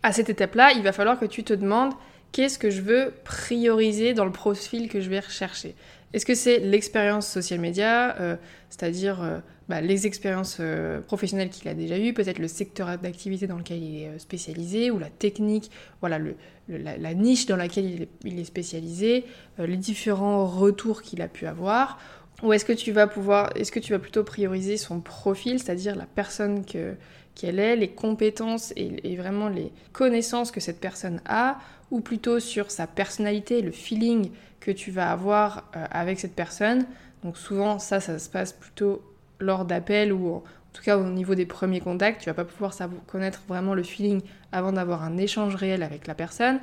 À 0.03 0.11
cette 0.11 0.29
étape-là, 0.29 0.73
il 0.73 0.83
va 0.83 0.91
falloir 0.91 1.21
que 1.21 1.27
tu 1.27 1.45
te 1.45 1.55
demandes 1.55 1.95
qu'est-ce 2.33 2.59
que 2.59 2.69
je 2.69 2.81
veux 2.81 3.15
prioriser 3.23 4.13
dans 4.13 4.25
le 4.25 4.33
profil 4.33 4.89
que 4.89 5.01
je 5.01 5.09
vais 5.09 5.21
rechercher? 5.21 5.77
Est-ce 6.15 6.25
que 6.25 6.37
c'est 6.37 6.61
l'expérience 6.61 7.27
social 7.27 7.59
media, 7.59 8.17
euh, 8.21 8.37
c'est-à-dire 8.71 9.21
euh, 9.21 9.41
bah, 9.69 9.81
les 9.81 10.07
expériences 10.07 10.59
euh, 10.61 11.01
professionnelles 11.01 11.51
qu'il 11.51 11.69
a 11.69 11.75
déjà 11.75 11.99
eues, 11.99 12.15
peut-être 12.15 12.39
le 12.39 12.47
secteur 12.47 12.97
d'activité 12.99 13.49
dans 13.49 13.59
lequel 13.59 13.83
il 13.83 14.03
est 14.05 14.19
spécialisé, 14.21 14.93
ou 14.93 15.01
la 15.01 15.11
technique, 15.11 15.73
voilà, 15.99 16.21
la, 16.69 17.15
niche 17.15 17.47
dans 17.47 17.57
laquelle 17.57 18.07
il 18.25 18.39
est, 18.39 18.45
spécialisé, 18.45 19.25
les 19.59 19.77
différents 19.77 20.47
retours 20.47 21.03
qu'il 21.03 21.21
a 21.21 21.27
pu 21.27 21.49
avoir, 21.49 21.99
ou 22.45 22.53
est-ce 22.53 22.65
que 22.65 22.73
tu 22.73 22.93
vas 22.93 23.09
pouvoir, 23.09 23.51
est-ce 23.57 23.73
que 23.73 23.81
tu 23.81 23.93
vas 23.93 23.99
plutôt 23.99 24.23
prioriser 24.23 24.77
son 24.77 25.01
profil, 25.01 25.59
c'est-à-dire 25.59 25.97
la 25.97 26.07
personne 26.07 26.65
qu'elle 26.65 27.59
est, 27.59 27.75
les 27.75 27.91
compétences 27.91 28.73
et, 28.77 29.17
vraiment 29.17 29.49
les 29.49 29.73
connaissances 29.93 30.53
que 30.53 30.61
cette 30.61 30.79
personne 30.79 31.21
a, 31.27 31.59
ou 31.91 32.01
plutôt 32.01 32.39
sur 32.39 32.71
sa 32.71 32.87
personnalité, 32.87 33.63
le 33.63 33.73
feeling 33.73 34.31
tu 34.71 34.91
vas 34.91 35.11
avoir 35.11 35.65
euh, 35.77 35.85
avec 35.91 36.21
cette 36.21 36.35
personne. 36.35 36.87
Donc 37.23 37.37
souvent 37.37 37.79
ça, 37.79 38.01
ça 38.01 38.19
se 38.19 38.29
passe 38.29 38.53
plutôt 38.53 39.03
lors 39.41 39.65
d'appels 39.65 40.13
ou 40.13 40.37
en 40.37 40.43
tout 40.73 40.83
cas 40.83 40.97
au 40.97 41.05
niveau 41.05 41.35
des 41.35 41.47
premiers 41.47 41.81
contacts. 41.81 42.21
Tu 42.23 42.31
vas 42.31 42.35
pas 42.35 42.45
pouvoir 42.45 42.75
connaître 43.07 43.43
vraiment 43.49 43.75
le 43.75 43.83
feeling 43.83 44.21
avant 44.53 44.73
d'avoir 44.73 45.03
un 45.03 45.17
échange 45.17 45.55
réel 45.55 45.83
avec 45.83 46.07
la 46.07 46.15
personne. 46.15 46.61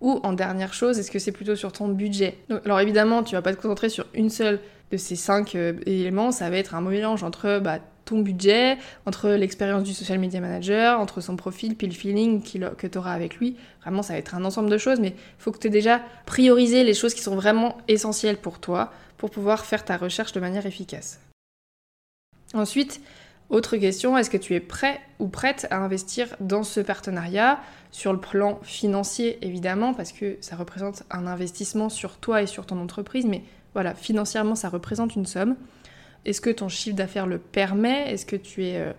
Ou 0.00 0.18
en 0.22 0.32
dernière 0.32 0.72
chose, 0.72 0.98
est-ce 0.98 1.10
que 1.10 1.18
c'est 1.18 1.32
plutôt 1.32 1.56
sur 1.56 1.72
ton 1.72 1.88
budget? 1.88 2.38
Alors 2.64 2.80
évidemment, 2.80 3.22
tu 3.22 3.34
vas 3.34 3.42
pas 3.42 3.54
te 3.54 3.60
concentrer 3.60 3.90
sur 3.90 4.06
une 4.14 4.30
seule 4.30 4.60
de 4.90 4.96
ces 4.96 5.16
cinq 5.16 5.54
euh, 5.54 5.74
éléments. 5.84 6.32
Ça 6.32 6.48
va 6.48 6.56
être 6.56 6.74
un 6.74 6.80
mélange 6.80 7.22
entre 7.22 7.58
bah, 7.58 7.78
budget, 8.18 8.78
entre 9.06 9.30
l'expérience 9.30 9.82
du 9.82 9.94
social 9.94 10.18
media 10.18 10.40
manager, 10.40 11.00
entre 11.00 11.20
son 11.20 11.36
profil, 11.36 11.76
puis 11.76 11.86
le 11.86 11.92
feeling 11.92 12.42
que 12.42 12.86
tu 12.86 12.98
auras 12.98 13.12
avec 13.12 13.36
lui. 13.36 13.56
Vraiment, 13.82 14.02
ça 14.02 14.12
va 14.14 14.18
être 14.18 14.34
un 14.34 14.44
ensemble 14.44 14.70
de 14.70 14.78
choses, 14.78 15.00
mais 15.00 15.08
il 15.08 15.42
faut 15.42 15.52
que 15.52 15.58
tu 15.58 15.68
aies 15.68 15.70
déjà 15.70 16.00
priorisé 16.26 16.84
les 16.84 16.94
choses 16.94 17.14
qui 17.14 17.22
sont 17.22 17.36
vraiment 17.36 17.78
essentielles 17.88 18.38
pour 18.38 18.58
toi 18.58 18.92
pour 19.16 19.30
pouvoir 19.30 19.64
faire 19.64 19.84
ta 19.84 19.96
recherche 19.96 20.32
de 20.32 20.40
manière 20.40 20.66
efficace. 20.66 21.20
Ensuite, 22.54 23.00
autre 23.50 23.76
question, 23.76 24.16
est-ce 24.16 24.30
que 24.30 24.36
tu 24.36 24.54
es 24.54 24.60
prêt 24.60 25.00
ou 25.18 25.26
prête 25.26 25.66
à 25.70 25.78
investir 25.78 26.28
dans 26.40 26.62
ce 26.62 26.80
partenariat? 26.80 27.58
Sur 27.90 28.12
le 28.12 28.20
plan 28.20 28.60
financier 28.62 29.38
évidemment 29.42 29.92
parce 29.92 30.12
que 30.12 30.36
ça 30.40 30.54
représente 30.54 31.02
un 31.10 31.26
investissement 31.26 31.88
sur 31.88 32.18
toi 32.18 32.42
et 32.42 32.46
sur 32.46 32.64
ton 32.64 32.80
entreprise 32.80 33.26
mais 33.26 33.42
voilà, 33.74 33.94
financièrement 33.94 34.54
ça 34.54 34.68
représente 34.68 35.16
une 35.16 35.26
somme. 35.26 35.56
Est-ce 36.24 36.40
que 36.40 36.50
ton 36.50 36.68
chiffre 36.68 36.96
d'affaires 36.96 37.26
le 37.26 37.38
permet? 37.38 38.12
Est-ce 38.12 38.26
que 38.26 38.36
tu 38.36 38.64
es 38.64 38.76
euh, 38.76 38.92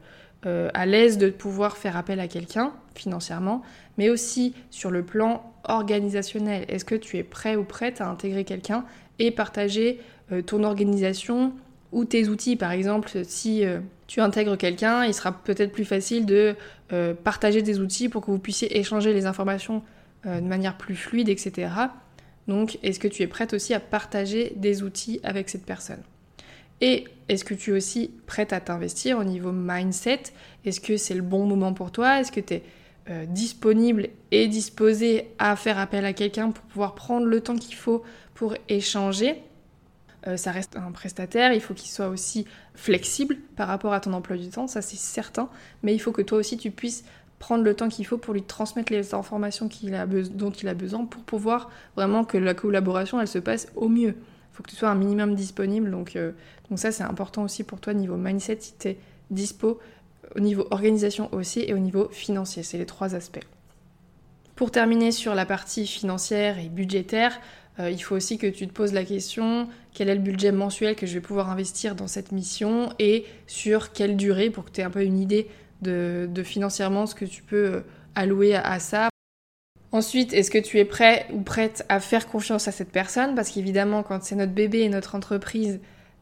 euh, 0.45 0.69
à 0.73 0.85
l'aise 0.85 1.17
de 1.17 1.29
pouvoir 1.29 1.77
faire 1.77 1.95
appel 1.97 2.19
à 2.19 2.27
quelqu'un 2.27 2.73
financièrement? 2.95 3.61
Mais 3.97 4.09
aussi 4.09 4.55
sur 4.69 4.89
le 4.89 5.03
plan 5.03 5.53
organisationnel, 5.63 6.65
est-ce 6.67 6.85
que 6.85 6.95
tu 6.95 7.17
es 7.17 7.23
prêt 7.23 7.55
ou 7.55 7.63
prête 7.63 8.01
à 8.01 8.09
intégrer 8.09 8.43
quelqu'un 8.43 8.85
et 9.19 9.29
partager 9.29 9.99
euh, 10.31 10.41
ton 10.41 10.63
organisation 10.63 11.53
ou 11.91 12.05
tes 12.05 12.27
outils? 12.27 12.55
Par 12.55 12.71
exemple, 12.71 13.11
si 13.23 13.63
tu 14.07 14.21
intègres 14.21 14.57
quelqu'un, 14.57 15.05
il 15.05 15.13
sera 15.13 15.31
peut-être 15.31 15.71
plus 15.71 15.85
facile 15.85 16.25
de 16.25 16.55
partager 17.23 17.61
des 17.61 17.79
outils 17.79 18.07
pour 18.07 18.25
que 18.25 18.31
vous 18.31 18.39
puissiez 18.39 18.77
échanger 18.79 19.13
les 19.13 19.25
informations 19.25 19.83
de 20.23 20.39
manière 20.39 20.77
plus 20.77 20.95
fluide, 20.95 21.27
etc. 21.27 21.69
Donc, 22.47 22.79
est-ce 22.81 22.97
que 22.97 23.09
tu 23.09 23.23
es 23.23 23.27
prête 23.27 23.53
aussi 23.53 23.73
à 23.73 23.81
partager 23.81 24.53
des 24.55 24.83
outils 24.83 25.19
avec 25.23 25.49
cette 25.49 25.65
personne? 25.65 26.01
Et 26.81 27.05
est-ce 27.29 27.45
que 27.45 27.53
tu 27.53 27.71
es 27.71 27.73
aussi 27.73 28.11
prête 28.25 28.53
à 28.53 28.59
t'investir 28.59 29.17
au 29.17 29.23
niveau 29.23 29.51
mindset? 29.51 30.23
Est-ce 30.65 30.81
que 30.81 30.97
c'est 30.97 31.13
le 31.13 31.21
bon 31.21 31.45
moment 31.45 31.73
pour 31.73 31.91
toi? 31.91 32.19
Est-ce 32.19 32.31
que 32.31 32.41
tu 32.41 32.55
es 32.55 32.63
euh, 33.09 33.25
disponible 33.25 34.09
et 34.31 34.47
disposé 34.47 35.27
à 35.39 35.55
faire 35.55 35.79
appel 35.79 36.05
à 36.05 36.13
quelqu'un 36.13 36.51
pour 36.51 36.63
pouvoir 36.65 36.95
prendre 36.95 37.25
le 37.27 37.39
temps 37.41 37.55
qu'il 37.55 37.75
faut 37.75 38.03
pour 38.33 38.55
échanger? 38.67 39.41
Euh, 40.27 40.37
ça 40.37 40.51
reste 40.51 40.75
un 40.75 40.91
prestataire, 40.91 41.51
il 41.53 41.61
faut 41.61 41.73
qu'il 41.73 41.89
soit 41.89 42.09
aussi 42.09 42.45
flexible 42.75 43.37
par 43.55 43.67
rapport 43.67 43.93
à 43.93 43.99
ton 43.99 44.13
emploi 44.13 44.37
du 44.37 44.49
temps, 44.49 44.67
ça 44.67 44.83
c'est 44.83 44.97
certain, 44.97 45.49
mais 45.81 45.95
il 45.95 45.99
faut 45.99 46.11
que 46.11 46.21
toi 46.21 46.37
aussi 46.37 46.57
tu 46.57 46.69
puisses 46.69 47.03
prendre 47.39 47.63
le 47.63 47.73
temps 47.73 47.89
qu'il 47.89 48.05
faut 48.05 48.19
pour 48.19 48.35
lui 48.35 48.43
transmettre 48.43 48.93
les 48.93 49.15
informations 49.15 49.67
dont 49.67 50.51
il 50.51 50.67
a 50.67 50.73
besoin 50.75 51.05
pour 51.05 51.23
pouvoir 51.23 51.71
vraiment 51.95 52.23
que 52.23 52.37
la 52.37 52.53
collaboration 52.53 53.25
se 53.25 53.39
passe 53.39 53.67
au 53.75 53.89
mieux. 53.89 54.13
Faut 54.53 54.63
que 54.63 54.69
tu 54.69 54.75
sois 54.75 54.89
un 54.89 54.95
minimum 54.95 55.35
disponible, 55.35 55.89
donc, 55.91 56.15
euh, 56.15 56.31
donc 56.69 56.79
ça 56.79 56.91
c'est 56.91 57.03
important 57.03 57.43
aussi 57.43 57.63
pour 57.63 57.79
toi 57.79 57.93
niveau 57.93 58.17
mindset 58.17 58.57
si 58.59 58.73
tu 58.77 58.89
es 58.89 58.97
dispo 59.29 59.79
au 60.35 60.39
niveau 60.39 60.67
organisation 60.71 61.33
aussi 61.33 61.61
et 61.61 61.73
au 61.73 61.79
niveau 61.79 62.09
financier. 62.09 62.63
C'est 62.63 62.77
les 62.77 62.85
trois 62.85 63.15
aspects. 63.15 63.45
Pour 64.55 64.71
terminer 64.71 65.11
sur 65.11 65.35
la 65.35 65.45
partie 65.45 65.87
financière 65.87 66.59
et 66.59 66.69
budgétaire, 66.69 67.39
euh, 67.79 67.89
il 67.89 67.99
faut 67.99 68.15
aussi 68.15 68.37
que 68.37 68.47
tu 68.47 68.67
te 68.67 68.73
poses 68.73 68.93
la 68.93 69.05
question 69.05 69.67
quel 69.93 70.09
est 70.09 70.15
le 70.15 70.21
budget 70.21 70.51
mensuel 70.51 70.95
que 70.95 71.05
je 71.05 71.13
vais 71.13 71.21
pouvoir 71.21 71.49
investir 71.49 71.95
dans 71.95 72.07
cette 72.07 72.31
mission 72.31 72.93
et 72.99 73.25
sur 73.47 73.91
quelle 73.91 74.17
durée 74.17 74.49
pour 74.49 74.65
que 74.65 74.71
tu 74.71 74.81
aies 74.81 74.85
un 74.85 74.89
peu 74.89 75.03
une 75.03 75.19
idée 75.19 75.47
de, 75.81 76.29
financièrement 76.43 77.07
ce 77.07 77.15
que 77.15 77.25
tu 77.25 77.41
peux 77.41 77.65
euh, 77.65 77.81
allouer 78.15 78.55
à, 78.55 78.79
ça. 78.79 79.09
Ensuite, 79.93 80.33
est-ce 80.33 80.49
que 80.49 80.57
tu 80.57 80.79
es 80.79 80.85
prêt 80.85 81.25
ou 81.33 81.41
prête 81.41 81.85
à 81.89 81.99
faire 81.99 82.27
confiance 82.27 82.67
à 82.67 82.71
cette 82.71 82.91
personne? 82.91 83.35
Parce 83.35 83.49
qu'évidemment, 83.49 84.03
quand 84.03 84.23
c'est 84.23 84.35
notre 84.35 84.53
bébé 84.53 84.79
et 84.79 84.89
notre 84.89 85.15
entreprise, 85.15 85.79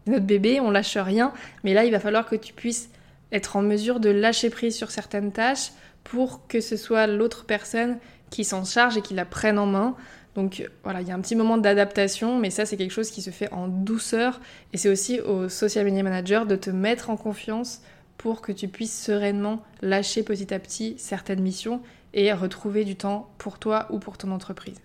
notre 0.07 0.25
bébé, 0.25 0.59
on 0.59 0.71
lâche 0.71 0.97
rien. 0.97 1.33
Mais 1.63 1.73
là, 1.73 1.85
il 1.85 1.91
va 1.91 1.99
falloir 1.99 2.25
que 2.25 2.35
tu 2.35 2.53
puisses 2.53 2.89
être 3.31 3.55
en 3.55 3.61
mesure 3.61 3.99
de 3.99 4.09
lâcher 4.09 4.49
prise 4.49 4.75
sur 4.75 4.89
certaines 4.89 5.31
tâches 5.31 5.71
pour 6.03 6.47
que 6.47 6.61
ce 6.61 6.77
soit 6.77 7.05
l'autre 7.05 7.45
personne 7.45 7.97
qui 8.31 8.43
s'en 8.43 8.63
charge 8.63 8.97
et 8.97 9.01
qui 9.01 9.13
la 9.13 9.25
prenne 9.25 9.59
en 9.59 9.67
main. 9.67 9.95
Donc 10.35 10.67
voilà, 10.83 11.01
il 11.01 11.07
y 11.07 11.11
a 11.11 11.15
un 11.15 11.21
petit 11.21 11.35
moment 11.35 11.57
d'adaptation, 11.57 12.39
mais 12.39 12.49
ça 12.49 12.65
c'est 12.65 12.77
quelque 12.77 12.91
chose 12.91 13.11
qui 13.11 13.21
se 13.21 13.29
fait 13.29 13.51
en 13.51 13.67
douceur 13.67 14.39
et 14.73 14.77
c'est 14.77 14.89
aussi 14.89 15.19
au 15.19 15.49
social 15.49 15.85
media 15.85 16.03
manager 16.03 16.45
de 16.45 16.55
te 16.55 16.69
mettre 16.69 17.09
en 17.09 17.17
confiance 17.17 17.81
pour 18.17 18.41
que 18.41 18.51
tu 18.51 18.67
puisses 18.67 18.97
sereinement 18.97 19.63
lâcher 19.81 20.23
petit 20.23 20.53
à 20.53 20.59
petit 20.59 20.95
certaines 20.97 21.41
missions 21.41 21.81
et 22.13 22.33
retrouver 22.33 22.85
du 22.85 22.95
temps 22.95 23.29
pour 23.37 23.59
toi 23.59 23.87
ou 23.89 23.99
pour 23.99 24.17
ton 24.17 24.31
entreprise. 24.31 24.79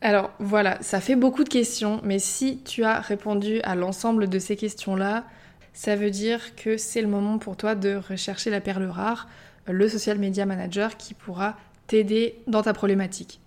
Alors 0.00 0.32
voilà, 0.40 0.82
ça 0.82 1.00
fait 1.00 1.14
beaucoup 1.14 1.44
de 1.44 1.48
questions, 1.48 2.00
mais 2.02 2.18
si 2.18 2.58
tu 2.64 2.82
as 2.82 3.00
répondu 3.00 3.60
à 3.62 3.76
l'ensemble 3.76 4.28
de 4.28 4.38
ces 4.40 4.56
questions-là, 4.56 5.24
ça 5.72 5.94
veut 5.94 6.10
dire 6.10 6.56
que 6.56 6.76
c'est 6.76 7.00
le 7.00 7.08
moment 7.08 7.38
pour 7.38 7.56
toi 7.56 7.74
de 7.74 7.94
rechercher 7.94 8.50
la 8.50 8.60
perle 8.60 8.84
rare, 8.84 9.28
le 9.66 9.88
social 9.88 10.18
media 10.18 10.44
manager 10.44 10.96
qui 10.96 11.14
pourra 11.14 11.56
t'aider 11.86 12.42
dans 12.46 12.62
ta 12.62 12.72
problématique. 12.72 13.40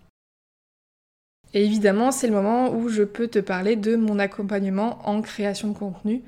Et 1.54 1.64
évidemment, 1.64 2.12
c'est 2.12 2.28
le 2.28 2.34
moment 2.34 2.74
où 2.74 2.90
je 2.90 3.04
peux 3.04 3.28
te 3.28 3.40
parler 3.40 3.76
de 3.76 3.96
mon 3.96 4.20
accompagnement 4.20 5.00
en 5.08 5.22
création 5.22 5.70
de 5.70 5.78
contenu. 5.78 6.22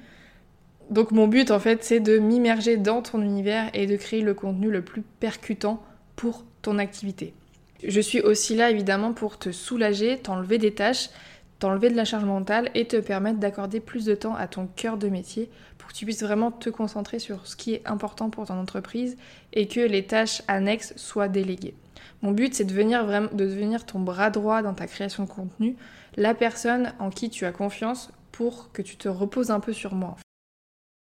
Donc 0.89 1.11
mon 1.11 1.27
but 1.27 1.51
en 1.51 1.59
fait, 1.59 1.83
c'est 1.83 1.99
de 1.99 2.17
m'immerger 2.17 2.77
dans 2.77 3.01
ton 3.01 3.21
univers 3.21 3.69
et 3.73 3.87
de 3.87 3.97
créer 3.97 4.21
le 4.21 4.33
contenu 4.33 4.71
le 4.71 4.81
plus 4.81 5.01
percutant 5.01 5.83
pour 6.15 6.45
ton 6.61 6.77
activité. 6.77 7.33
Je 7.83 8.01
suis 8.01 8.21
aussi 8.21 8.55
là 8.55 8.71
évidemment 8.71 9.13
pour 9.13 9.37
te 9.37 9.51
soulager, 9.51 10.17
t'enlever 10.17 10.57
des 10.57 10.73
tâches, 10.73 11.09
t'enlever 11.59 11.89
de 11.89 11.95
la 11.95 12.05
charge 12.05 12.23
mentale 12.23 12.69
et 12.73 12.85
te 12.85 12.97
permettre 12.97 13.39
d'accorder 13.39 13.79
plus 13.79 14.05
de 14.05 14.15
temps 14.15 14.35
à 14.35 14.47
ton 14.47 14.67
cœur 14.67 14.97
de 14.97 15.09
métier 15.09 15.49
pour 15.77 15.89
que 15.89 15.93
tu 15.93 16.05
puisses 16.05 16.23
vraiment 16.23 16.51
te 16.51 16.69
concentrer 16.69 17.19
sur 17.19 17.45
ce 17.45 17.55
qui 17.55 17.73
est 17.73 17.81
important 17.85 18.29
pour 18.29 18.45
ton 18.45 18.59
entreprise 18.59 19.17
et 19.53 19.67
que 19.67 19.81
les 19.81 20.05
tâches 20.05 20.41
annexes 20.47 20.93
soient 20.95 21.27
déléguées. 21.27 21.75
Mon 22.21 22.31
but, 22.31 22.53
c'est 22.55 22.65
de, 22.65 22.73
de 22.73 23.45
devenir 23.45 23.85
ton 23.85 23.99
bras 23.99 24.29
droit 24.29 24.61
dans 24.61 24.73
ta 24.73 24.87
création 24.87 25.23
de 25.23 25.29
contenu, 25.29 25.75
la 26.15 26.33
personne 26.33 26.93
en 26.99 27.09
qui 27.09 27.29
tu 27.29 27.45
as 27.45 27.51
confiance 27.51 28.11
pour 28.31 28.71
que 28.71 28.81
tu 28.81 28.97
te 28.97 29.07
reposes 29.07 29.51
un 29.51 29.59
peu 29.59 29.73
sur 29.73 29.93
moi. 29.93 30.17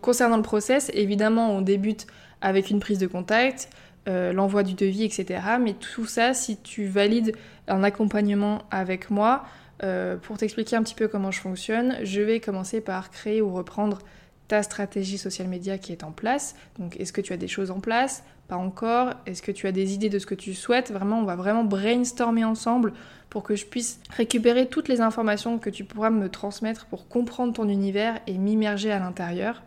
Concernant 0.04 0.37
le 0.37 0.42
process, 0.42 0.90
évidemment, 0.92 1.50
on 1.56 1.62
débute 1.62 2.06
avec 2.42 2.68
une 2.68 2.78
prise 2.78 2.99
de 2.99 3.06
contact, 3.06 3.70
euh, 4.06 4.34
l'envoi 4.34 4.62
du 4.62 4.75
devis, 4.75 5.04
etc. 5.04 5.40
Mais 5.58 5.73
tout 5.73 6.04
ça, 6.04 6.34
si 6.34 6.58
tu 6.58 6.84
valides 6.84 7.34
un 7.68 7.82
accompagnement 7.82 8.64
avec 8.70 9.11
moi, 9.11 9.46
euh, 9.82 10.18
pour 10.18 10.37
t'expliquer 10.37 10.76
un 10.76 10.82
petit 10.82 10.94
peu 10.94 11.08
comment 11.08 11.30
je 11.30 11.40
fonctionne, 11.40 11.96
je 12.02 12.20
vais 12.20 12.38
commencer 12.38 12.82
par 12.82 13.11
créer 13.11 13.40
ou 13.40 13.54
reprendre 13.54 14.00
ta 14.46 14.62
stratégie 14.62 15.16
social 15.16 15.49
media 15.49 15.78
qui 15.78 15.92
est 15.92 16.04
en 16.04 16.12
place. 16.12 16.54
Donc 16.78 17.00
est-ce 17.00 17.14
que 17.14 17.23
tu 17.23 17.32
as 17.32 17.38
des 17.38 17.49
choses 17.49 17.70
en 17.70 17.80
place? 17.80 18.25
Pas 18.46 18.56
encore. 18.56 19.14
Est-ce 19.25 19.40
que 19.40 19.52
tu 19.52 19.66
as 19.66 19.73
des 19.73 19.94
idées 19.94 20.11
de 20.11 20.18
ce 20.18 20.26
que 20.26 20.34
tu 20.34 20.52
souhaites? 20.52 20.92
Vraiment, 20.92 21.20
on 21.20 21.25
va 21.25 21.37
vraiment 21.37 21.64
brainstormer 21.64 22.44
ensemble 22.44 22.92
pour 23.30 23.42
que 23.42 23.56
je 23.56 23.64
puisse 23.64 24.00
récupérer 24.11 24.66
toutes 24.66 24.88
les 24.88 25.00
informations 25.00 25.58
que 25.58 25.70
tu 25.70 25.82
pourras 25.82 26.11
me 26.11 26.28
transmettre 26.28 26.84
pour 26.84 27.08
comprendre 27.08 27.54
ton 27.54 27.70
univers 27.70 28.20
et 28.26 28.37
m'immerger 28.37 28.92
à 28.92 28.99
l'intérieur. 28.99 29.62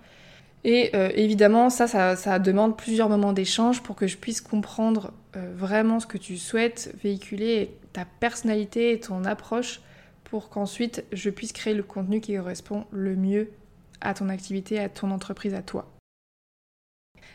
Et 0.63 0.89
euh, 0.95 1.09
évidemment, 1.15 1.69
ça, 1.69 1.87
ça, 1.87 2.39
demande 2.39 2.77
plusieurs 2.77 3.09
moments 3.09 3.33
d'échange 3.33 3.81
pour 3.83 3.95
que 3.95 4.07
je 4.07 4.17
puisse 4.17 4.41
comprendre 4.41 5.13
euh, 5.35 5.53
vraiment 5.55 5.99
ce 5.99 6.07
que 6.07 6.17
tu 6.17 6.37
souhaites 6.37 6.93
véhiculer, 7.01 7.71
ta 7.93 8.05
personnalité 8.05 8.91
et 8.91 8.99
ton 8.99 9.23
approche 9.23 9.81
pour 10.23 10.49
qu'ensuite 10.49 11.05
je 11.13 11.29
puisse 11.29 11.53
créer 11.53 11.73
le 11.73 11.83
contenu 11.83 12.19
qui 12.19 12.35
correspond 12.35 12.85
le 12.91 13.15
mieux 13.15 13.51
à 14.01 14.13
ton 14.13 14.29
activité, 14.29 14.79
à 14.79 14.89
ton 14.89 15.11
entreprise, 15.11 15.53
à 15.53 15.61
toi. 15.61 15.87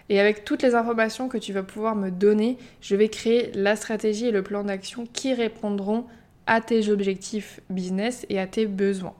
Et 0.08 0.20
avec 0.20 0.44
toutes 0.44 0.62
les 0.62 0.74
informations 0.74 1.28
que 1.28 1.38
tu 1.38 1.52
vas 1.52 1.62
pouvoir 1.62 1.96
me 1.96 2.10
donner, 2.10 2.58
je 2.80 2.96
vais 2.96 3.08
créer 3.08 3.50
la 3.52 3.76
stratégie 3.76 4.26
et 4.26 4.30
le 4.30 4.42
plan 4.42 4.64
d'action 4.64 5.06
qui 5.06 5.32
répondront 5.32 6.06
à 6.46 6.60
tes 6.60 6.90
objectifs 6.90 7.60
business 7.70 8.26
et 8.28 8.38
à 8.38 8.46
tes 8.46 8.66
besoins. 8.66 9.14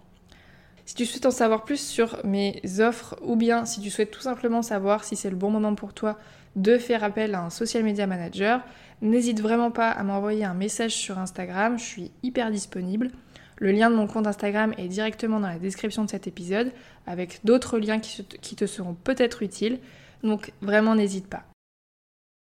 Si 0.85 0.95
tu 0.95 1.07
souhaites 1.07 1.27
en 1.27 1.31
savoir 1.31 1.65
plus 1.65 1.81
sur 1.81 2.19
mes 2.25 2.61
offres 2.81 3.17
ou 3.23 3.37
bien 3.37 3.65
si 3.65 3.81
tu 3.81 3.91
souhaites 3.91 4.11
tout 4.11 4.21
simplement 4.21 4.63
savoir 4.63 5.05
si 5.05 5.17
c'est 5.17 5.31
le 5.31 5.37
bon 5.37 5.51
moment 5.51 5.75
pour 5.75 5.95
toi 5.95 6.19
de 6.57 6.77
faire 6.77 7.05
appel 7.05 7.35
à 7.35 7.43
un 7.43 7.51
social 7.51 7.83
media 7.83 8.07
manager, 8.07 8.61
n'hésite 9.01 9.41
vraiment 9.41 9.71
pas 9.71 9.91
à 9.91 10.03
m'envoyer 10.03 10.45
un 10.45 10.55
message 10.55 10.95
sur 10.95 11.19
Instagram, 11.19 11.79
je 11.79 11.85
suis 11.85 12.11
hyper 12.23 12.51
disponible. 12.51 13.11
Le 13.57 13.71
lien 13.71 13.91
de 13.91 13.95
mon 13.95 14.07
compte 14.07 14.27
Instagram 14.27 14.75
est 14.77 14.89
directement 14.89 15.39
dans 15.39 15.49
la 15.49 15.59
description 15.59 16.05
de 16.05 16.11
cet 16.11 16.27
épisode, 16.27 16.73
avec 17.07 17.41
d'autres 17.45 17.79
liens 17.79 18.01
qui, 18.01 18.57
te 18.57 18.67
seront 18.67 18.95
peut-être 18.95 19.43
utiles, 19.43 19.79
donc 20.25 20.53
vraiment 20.63 20.95
n'hésite 20.95 21.29
pas. 21.29 21.45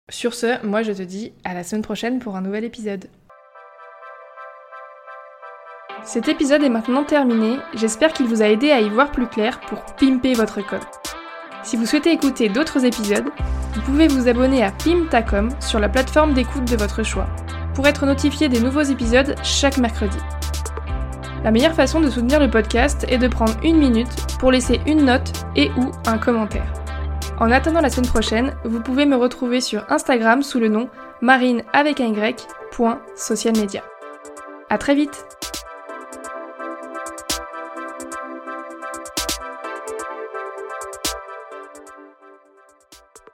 Sur 0.10 0.34
ce, 0.34 0.64
moi 0.66 0.84
je 0.84 0.92
te 0.92 1.02
dis 1.02 1.32
à 1.44 1.54
la 1.54 1.64
semaine 1.64 1.82
prochaine 1.82 2.20
pour 2.20 2.36
un 2.36 2.42
nouvel 2.42 2.66
épisode. 2.66 3.08
Cet 6.04 6.30
épisode 6.30 6.64
est 6.64 6.70
maintenant 6.70 7.04
terminé, 7.04 7.58
j'espère 7.74 8.14
qu'il 8.14 8.28
vous 8.28 8.42
a 8.42 8.48
aidé 8.48 8.72
à 8.72 8.80
y 8.80 8.90
voir 8.90 9.12
plus 9.12 9.28
clair 9.28 9.60
pour 9.62 9.84
pimper 9.96 10.34
votre 10.34 10.66
code. 10.66 10.82
Si 11.64 11.76
vous 11.76 11.86
souhaitez 11.86 12.12
écouter 12.12 12.50
d'autres 12.50 12.86
épisodes, 12.86 13.30
vous 13.74 13.82
pouvez 13.82 14.08
vous 14.08 14.28
abonner 14.28 14.64
à 14.64 14.72
Pimtacom 14.72 15.50
sur 15.60 15.80
la 15.80 15.90
plateforme 15.90 16.34
d'écoute 16.34 16.66
de 16.66 16.78
votre 16.78 17.04
choix, 17.04 17.28
pour 17.74 17.88
être 17.88 18.06
notifié 18.06 18.48
des 18.48 18.60
nouveaux 18.60 18.82
épisodes 18.82 19.36
chaque 19.44 19.78
mercredi. 19.78 20.18
La 21.44 21.52
meilleure 21.52 21.74
façon 21.74 22.00
de 22.00 22.10
soutenir 22.10 22.40
le 22.40 22.50
podcast 22.50 23.06
est 23.10 23.18
de 23.18 23.28
prendre 23.28 23.54
une 23.64 23.78
minute 23.78 24.10
pour 24.40 24.52
laisser 24.52 24.80
une 24.88 25.06
note 25.06 25.32
et 25.56 25.70
ou 25.78 25.92
un 26.06 26.18
commentaire. 26.18 26.74
En 27.40 27.52
attendant 27.52 27.82
la 27.82 27.90
semaine 27.90 28.10
prochaine, 28.10 28.56
vous 28.64 28.82
pouvez 28.82 29.06
me 29.06 29.16
retrouver 29.16 29.62
sur 29.62 29.86
Instagram 29.92 30.42
sous 30.42 30.60
le 30.60 30.70
nom 30.70 30.90
marine 31.22 31.64
avec 31.74 32.00
un 32.00 32.08
y, 32.08 32.36
À 34.70 34.78
très 34.78 34.96
vite 34.96 35.37